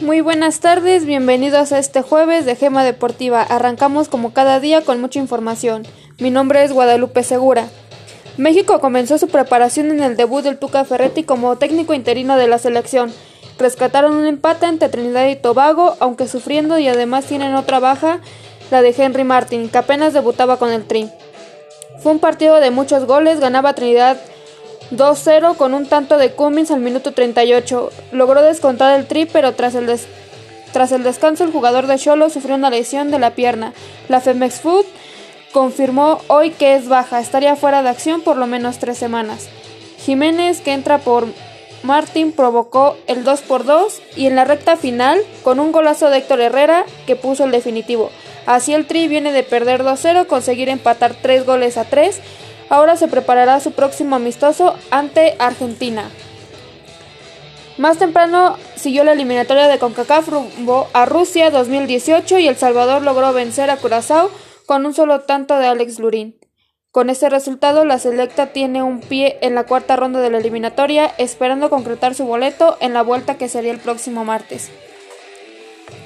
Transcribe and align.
Muy 0.00 0.22
buenas 0.22 0.60
tardes, 0.60 1.04
bienvenidos 1.04 1.72
a 1.72 1.78
este 1.78 2.00
jueves 2.00 2.46
de 2.46 2.56
Gema 2.56 2.84
Deportiva. 2.84 3.42
Arrancamos 3.42 4.08
como 4.08 4.32
cada 4.32 4.58
día 4.58 4.80
con 4.80 4.98
mucha 4.98 5.18
información. 5.18 5.86
Mi 6.18 6.30
nombre 6.30 6.64
es 6.64 6.72
Guadalupe 6.72 7.22
Segura. 7.22 7.68
México 8.38 8.80
comenzó 8.80 9.18
su 9.18 9.28
preparación 9.28 9.90
en 9.90 10.02
el 10.02 10.16
debut 10.16 10.42
del 10.42 10.58
Tuca 10.58 10.86
Ferretti 10.86 11.22
como 11.22 11.56
técnico 11.56 11.92
interino 11.92 12.38
de 12.38 12.48
la 12.48 12.56
selección. 12.56 13.12
Rescataron 13.58 14.14
un 14.14 14.24
empate 14.24 14.64
ante 14.64 14.88
Trinidad 14.88 15.28
y 15.28 15.36
Tobago, 15.36 15.94
aunque 16.00 16.28
sufriendo 16.28 16.78
y 16.78 16.88
además 16.88 17.26
tienen 17.26 17.54
otra 17.54 17.78
baja, 17.78 18.20
la 18.70 18.80
de 18.80 18.94
Henry 18.96 19.24
Martin, 19.24 19.68
que 19.68 19.76
apenas 19.76 20.14
debutaba 20.14 20.56
con 20.56 20.72
el 20.72 20.86
Tri. 20.86 21.10
Fue 22.02 22.12
un 22.12 22.20
partido 22.20 22.58
de 22.58 22.70
muchos 22.70 23.04
goles, 23.04 23.38
ganaba 23.38 23.74
Trinidad 23.74 24.16
2-0 24.90 25.56
con 25.56 25.74
un 25.74 25.86
tanto 25.86 26.18
de 26.18 26.32
Cummins 26.32 26.70
al 26.70 26.80
minuto 26.80 27.12
38. 27.12 27.90
Logró 28.12 28.42
descontar 28.42 28.98
el 28.98 29.06
tri, 29.06 29.26
pero 29.26 29.54
tras 29.54 29.74
el, 29.74 29.88
tras 30.72 30.92
el 30.92 31.02
descanso 31.02 31.44
el 31.44 31.52
jugador 31.52 31.86
de 31.86 31.98
Cholo 31.98 32.30
sufrió 32.30 32.56
una 32.56 32.70
lesión 32.70 33.10
de 33.10 33.18
la 33.18 33.30
pierna. 33.30 33.72
La 34.08 34.20
Femex 34.20 34.60
Food 34.60 34.86
confirmó 35.52 36.20
hoy 36.28 36.50
que 36.50 36.74
es 36.74 36.88
baja, 36.88 37.20
estaría 37.20 37.56
fuera 37.56 37.82
de 37.82 37.88
acción 37.88 38.20
por 38.20 38.36
lo 38.36 38.46
menos 38.46 38.78
tres 38.78 38.98
semanas. 38.98 39.48
Jiménez, 40.04 40.60
que 40.60 40.72
entra 40.72 40.98
por 40.98 41.26
Martín, 41.82 42.32
provocó 42.32 42.96
el 43.06 43.24
2 43.24 43.40
por 43.42 43.64
2 43.64 44.00
y 44.16 44.26
en 44.26 44.36
la 44.36 44.44
recta 44.44 44.76
final, 44.76 45.20
con 45.42 45.60
un 45.60 45.72
golazo 45.72 46.10
de 46.10 46.18
Héctor 46.18 46.40
Herrera, 46.40 46.84
que 47.06 47.16
puso 47.16 47.44
el 47.44 47.50
definitivo. 47.50 48.10
Así 48.46 48.74
el 48.74 48.86
Tri 48.86 49.08
viene 49.08 49.32
de 49.32 49.42
perder 49.42 49.82
2-0, 49.82 50.26
conseguir 50.26 50.68
empatar 50.68 51.14
3 51.14 51.46
goles 51.46 51.76
a 51.76 51.84
3 51.84 52.20
Ahora 52.70 52.96
se 52.96 53.08
preparará 53.08 53.58
su 53.60 53.72
próximo 53.72 54.16
amistoso 54.16 54.76
ante 54.90 55.34
Argentina. 55.40 56.08
Más 57.78 57.98
temprano 57.98 58.56
siguió 58.76 59.02
la 59.04 59.12
eliminatoria 59.12 59.66
de 59.66 59.78
CONCACAF 59.78 60.28
rumbo 60.28 60.88
a 60.92 61.04
Rusia 61.04 61.50
2018 61.50 62.38
y 62.38 62.46
El 62.46 62.56
Salvador 62.56 63.02
logró 63.02 63.32
vencer 63.32 63.70
a 63.70 63.76
Curazao 63.76 64.30
con 64.66 64.86
un 64.86 64.94
solo 64.94 65.22
tanto 65.22 65.58
de 65.58 65.66
Alex 65.66 65.98
Lurín. 65.98 66.38
Con 66.92 67.10
este 67.10 67.28
resultado, 67.28 67.84
la 67.84 67.98
selecta 67.98 68.48
tiene 68.48 68.82
un 68.82 69.00
pie 69.00 69.38
en 69.42 69.54
la 69.54 69.64
cuarta 69.64 69.96
ronda 69.96 70.20
de 70.20 70.30
la 70.30 70.38
eliminatoria, 70.38 71.12
esperando 71.18 71.70
concretar 71.70 72.14
su 72.14 72.24
boleto 72.24 72.76
en 72.80 72.92
la 72.92 73.02
vuelta 73.02 73.36
que 73.36 73.48
sería 73.48 73.72
el 73.72 73.80
próximo 73.80 74.24
martes. 74.24 74.70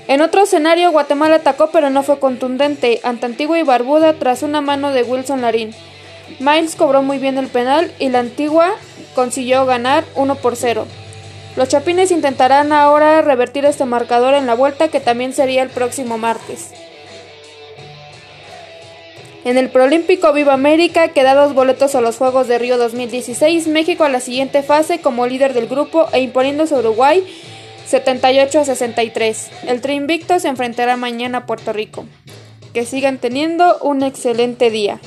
En 0.09 0.23
otro 0.23 0.43
escenario, 0.43 0.93
Guatemala 0.93 1.37
atacó 1.37 1.71
pero 1.73 1.91
no 1.91 2.03
fue 2.03 2.19
contundente 2.19 3.01
ante 3.03 3.27
Antigua 3.27 3.59
y 3.59 3.63
Barbuda 3.63 4.15
tras 4.15 4.43
una 4.43 4.61
mano 4.61 4.93
de 4.93 5.03
Wilson 5.03 5.43
Larín. 5.43 5.75
Miles 6.39 6.77
cobró 6.77 7.03
muy 7.03 7.19
bien 7.19 7.39
el 7.39 7.49
penal 7.49 7.93
y 7.99 8.09
la 8.09 8.21
Antigua 8.21 8.73
consiguió 9.15 9.67
ganar 9.67 10.05
1 10.15 10.35
por 10.37 10.57
0. 10.57 10.87
Los 11.57 11.69
Chapines 11.69 12.11
intentarán 12.11 12.73
ahora 12.73 13.23
revertir 13.23 13.65
este 13.65 13.85
marcador 13.85 14.35
en 14.35 14.47
la 14.47 14.55
vuelta 14.55 14.89
que 14.89 15.01
también 15.01 15.33
sería 15.33 15.63
el 15.63 15.71
próximo 15.71 16.19
martes. 16.19 16.71
En 19.45 19.59
el 19.59 19.69
Prolímpico 19.69 20.33
Viva 20.33 20.55
América 20.55 21.09
queda 21.09 21.35
dos 21.35 21.53
boletos 21.55 21.95
a 21.95 22.01
los 22.01 22.17
Juegos 22.17 22.49
de 22.49 22.59
Río 22.59 22.79
2016, 22.79 23.69
México 23.69 24.05
a 24.05 24.09
la 24.09 24.21
siguiente 24.21 24.63
fase 24.63 25.01
como 25.01 25.27
líder 25.27 25.53
del 25.53 25.69
grupo 25.69 26.09
e 26.13 26.21
imponiéndose 26.21 26.75
a 26.75 26.79
Uruguay 26.79 27.25
78 27.87 28.61
a 28.61 28.65
63. 28.65 29.51
El 29.67 29.81
Tri 29.81 29.95
Invicto 29.95 30.39
se 30.41 30.49
enfrentará 30.49 30.97
mañana 30.97 31.39
a 31.39 31.47
Puerto 31.47 31.73
Rico. 31.73 32.07
Que 32.73 32.87
sigan 32.87 33.19
teniendo 33.19 33.79
un 33.83 34.03
excelente 34.03 34.71
día. 34.71 34.99